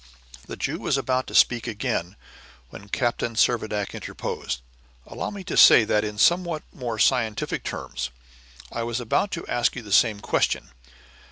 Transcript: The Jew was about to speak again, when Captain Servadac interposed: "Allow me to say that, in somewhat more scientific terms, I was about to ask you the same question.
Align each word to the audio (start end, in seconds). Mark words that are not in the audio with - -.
The 0.47 0.57
Jew 0.57 0.79
was 0.79 0.97
about 0.97 1.27
to 1.27 1.35
speak 1.35 1.67
again, 1.67 2.15
when 2.71 2.89
Captain 2.89 3.35
Servadac 3.35 3.93
interposed: 3.93 4.61
"Allow 5.05 5.29
me 5.29 5.43
to 5.43 5.55
say 5.55 5.83
that, 5.83 6.03
in 6.03 6.17
somewhat 6.17 6.63
more 6.73 6.97
scientific 6.97 7.63
terms, 7.63 8.09
I 8.71 8.81
was 8.81 8.99
about 8.99 9.29
to 9.33 9.45
ask 9.45 9.75
you 9.75 9.83
the 9.83 9.91
same 9.91 10.19
question. 10.19 10.71